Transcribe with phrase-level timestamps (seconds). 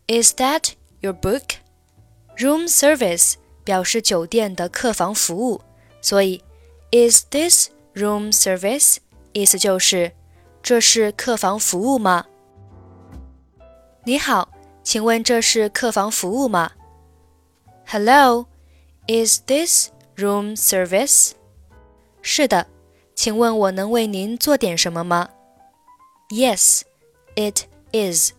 [0.09, 5.61] ？Is that your book？Room service 表示酒店的客房服务，
[6.01, 6.43] 所以
[6.91, 8.97] Is this room service？
[9.33, 10.11] 意思就是
[10.62, 12.27] 这是客房服务吗？
[14.05, 14.48] 你好。
[14.84, 16.73] 请问这是客房服务吗
[17.92, 18.48] ？Hello,
[19.08, 21.31] is this room service?
[22.22, 22.67] 是的，
[23.16, 25.30] 请问我能为您做点什么吗？
[26.30, 26.81] Yes,
[27.36, 28.34] it is.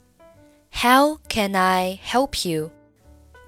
[0.71, 2.71] How can I help you?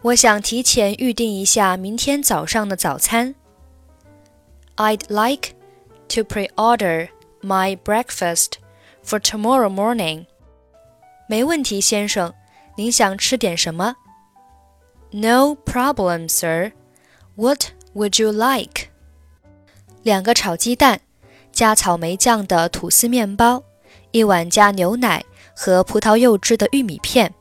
[0.03, 3.35] 我想提前预定一下明天早上的早餐。
[4.77, 5.55] I'd like
[6.09, 7.11] to pre-order
[7.43, 8.53] my breakfast
[9.05, 10.25] for tomorrow morning.
[11.29, 12.33] 没问题，先生。
[12.77, 13.97] 您想吃点什么
[15.15, 16.73] ？No problem, sir.
[17.37, 18.89] What would you like?
[20.03, 21.01] 两个炒鸡蛋，
[21.53, 23.63] 加草莓酱的吐司面包，
[24.13, 25.25] 一碗加牛奶
[25.57, 27.35] 和葡萄柚汁的玉米片。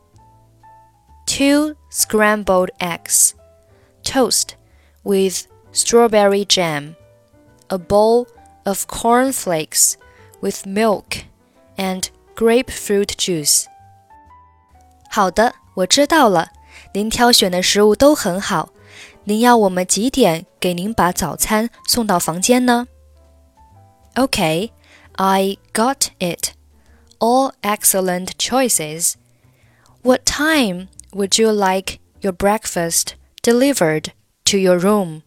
[1.25, 3.31] Two scrambled eggs,
[4.03, 4.49] toast
[5.03, 6.95] with strawberry jam,
[7.67, 8.25] a bowl
[8.63, 9.93] of cornflakes
[10.41, 11.25] with milk
[11.77, 13.65] and grapefruit juice.
[15.11, 16.49] 好的，我知道了。
[16.93, 18.69] 您挑选的食物都很好。
[19.23, 22.87] 您要我们几点给您把早餐送到房间呢？
[24.15, 24.71] Okay,
[25.13, 26.53] I got it.
[27.19, 29.13] All excellent choices.
[30.01, 33.13] What time would you like your breakfast
[33.43, 34.07] delivered
[34.45, 35.21] to your room?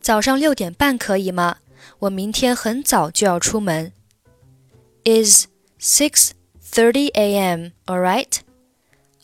[0.00, 1.58] 早上六点半可以吗？
[2.00, 3.92] 我明天很早就要出门。
[5.04, 5.46] Is
[5.80, 6.30] six
[6.72, 7.72] thirty a.m.
[7.86, 8.38] all right?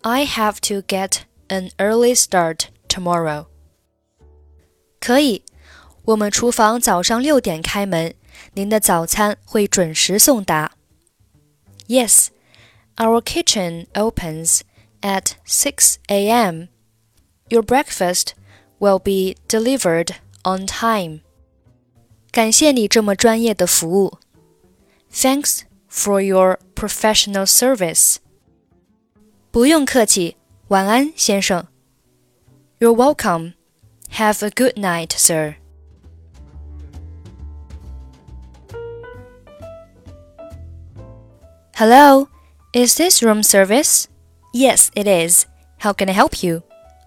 [0.03, 3.47] I have to get an early start tomorrow.
[5.01, 5.43] 可以，
[6.05, 8.15] 我们厨房早上六点开门，
[8.55, 10.73] 您的早餐会准时送达。
[11.89, 12.29] Yes,
[12.97, 14.61] our kitchen opens
[15.01, 16.69] at 6 a.m.
[17.49, 18.31] Your breakfast
[18.79, 21.21] will be delivered on time.
[22.33, 24.19] 感谢你这么专业的服务。
[25.13, 28.17] Thanks for your professional service.
[29.51, 30.37] 不用客气，
[30.69, 31.67] 晚安，先生。
[32.79, 33.55] You're welcome.
[34.13, 35.57] Have a good night, sir.
[41.75, 42.29] Hello,
[42.73, 44.09] is this room service?
[44.53, 45.47] Yes, it is.
[45.81, 46.63] How can I help you?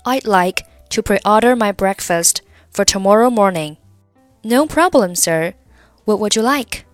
[0.05, 2.41] I'd like to pre-order my breakfast
[2.72, 3.77] for tomorrow morning.
[4.44, 5.53] No problem, sir.
[6.05, 6.85] What would you like?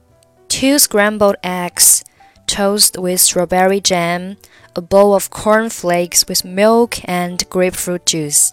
[0.48, 2.04] Two scrambled eggs,
[2.48, 4.38] toast with strawberry jam,
[4.77, 8.53] a bowl of cornflakes with milk and grapefruit juice.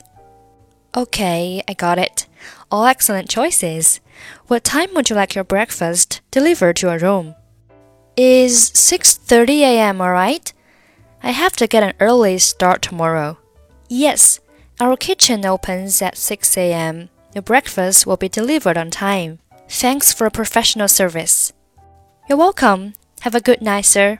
[0.96, 2.26] Okay, I got it.
[2.72, 4.00] All excellent choices.
[4.48, 7.36] What time would you like your breakfast delivered to your room?
[8.16, 10.02] Is 6:30 a.m.
[10.02, 10.52] all right?
[11.22, 13.38] I have to get an early start tomorrow.
[13.90, 14.40] Yes,
[14.80, 17.10] our kitchen opens at 6 a.m.
[17.34, 19.40] Your breakfast will be delivered on time.
[19.70, 21.54] Thanks for a professional service.
[22.28, 22.94] You're welcome.
[23.22, 24.20] Have a good night, sir.